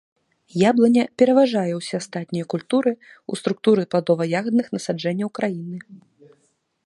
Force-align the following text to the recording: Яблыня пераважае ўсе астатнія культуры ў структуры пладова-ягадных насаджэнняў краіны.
Яблыня 0.69 1.03
пераважае 1.21 1.73
ўсе 1.79 1.93
астатнія 2.01 2.45
культуры 2.55 2.91
ў 2.93 3.33
структуры 3.43 3.81
пладова-ягадных 3.91 4.67
насаджэнняў 4.77 5.29
краіны. 5.41 5.77